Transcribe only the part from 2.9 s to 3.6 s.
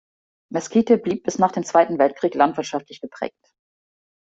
geprägt.